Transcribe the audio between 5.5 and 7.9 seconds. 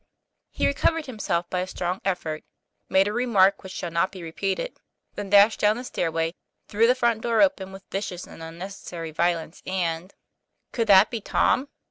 down the stairway, threw the front door open with